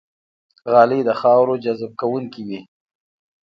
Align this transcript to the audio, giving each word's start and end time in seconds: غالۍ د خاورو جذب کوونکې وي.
غالۍ 0.71 0.99
د 1.05 1.09
خاورو 1.21 1.55
جذب 1.63 1.91
کوونکې 2.01 2.41
وي. 2.47 2.59